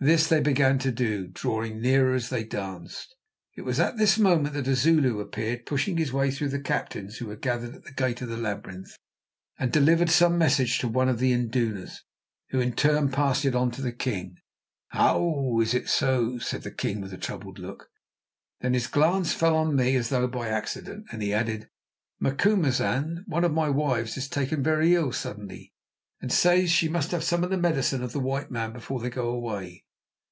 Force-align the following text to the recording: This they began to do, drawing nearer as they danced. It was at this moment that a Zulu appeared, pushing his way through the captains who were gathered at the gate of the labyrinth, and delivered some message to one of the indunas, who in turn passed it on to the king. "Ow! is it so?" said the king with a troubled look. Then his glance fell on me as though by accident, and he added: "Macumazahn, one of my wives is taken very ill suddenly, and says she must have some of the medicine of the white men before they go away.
This 0.00 0.26
they 0.26 0.40
began 0.42 0.78
to 0.80 0.92
do, 0.92 1.28
drawing 1.28 1.80
nearer 1.80 2.14
as 2.14 2.28
they 2.28 2.44
danced. 2.44 3.16
It 3.56 3.62
was 3.62 3.80
at 3.80 3.96
this 3.96 4.18
moment 4.18 4.52
that 4.52 4.68
a 4.68 4.74
Zulu 4.74 5.18
appeared, 5.18 5.64
pushing 5.64 5.96
his 5.96 6.12
way 6.12 6.30
through 6.30 6.50
the 6.50 6.60
captains 6.60 7.16
who 7.16 7.26
were 7.26 7.36
gathered 7.36 7.74
at 7.74 7.84
the 7.84 7.92
gate 7.92 8.20
of 8.20 8.28
the 8.28 8.36
labyrinth, 8.36 8.98
and 9.58 9.72
delivered 9.72 10.10
some 10.10 10.36
message 10.36 10.78
to 10.80 10.88
one 10.88 11.08
of 11.08 11.20
the 11.20 11.32
indunas, 11.32 12.02
who 12.50 12.60
in 12.60 12.74
turn 12.74 13.08
passed 13.10 13.46
it 13.46 13.54
on 13.54 13.70
to 13.70 13.80
the 13.80 13.92
king. 13.94 14.36
"Ow! 14.92 15.58
is 15.62 15.72
it 15.72 15.88
so?" 15.88 16.36
said 16.36 16.64
the 16.64 16.70
king 16.70 17.00
with 17.00 17.14
a 17.14 17.16
troubled 17.16 17.58
look. 17.58 17.88
Then 18.60 18.74
his 18.74 18.88
glance 18.88 19.32
fell 19.32 19.56
on 19.56 19.74
me 19.74 19.96
as 19.96 20.10
though 20.10 20.28
by 20.28 20.48
accident, 20.50 21.06
and 21.12 21.22
he 21.22 21.32
added: 21.32 21.70
"Macumazahn, 22.20 23.24
one 23.26 23.44
of 23.44 23.52
my 23.54 23.70
wives 23.70 24.18
is 24.18 24.28
taken 24.28 24.62
very 24.62 24.94
ill 24.94 25.12
suddenly, 25.12 25.72
and 26.20 26.30
says 26.30 26.70
she 26.70 26.90
must 26.90 27.10
have 27.12 27.24
some 27.24 27.42
of 27.42 27.48
the 27.48 27.56
medicine 27.56 28.02
of 28.02 28.12
the 28.12 28.20
white 28.20 28.50
men 28.50 28.70
before 28.74 29.00
they 29.00 29.08
go 29.08 29.30
away. 29.30 29.80